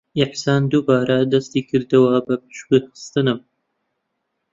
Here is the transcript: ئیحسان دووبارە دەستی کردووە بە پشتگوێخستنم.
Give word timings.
ئیحسان 0.17 0.61
دووبارە 0.71 1.17
دەستی 1.33 1.61
کردووە 1.69 2.15
بە 2.27 2.35
پشتگوێخستنم. 2.43 3.39